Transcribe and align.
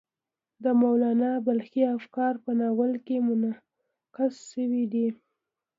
د 0.63 0.65
مولانا 0.81 1.31
بلخي 1.47 1.83
افکار 1.97 2.33
په 2.43 2.51
ناول 2.59 2.91
کې 3.05 3.15
منعکس 3.27 4.35
شوي 4.51 4.83
دي. 4.93 5.07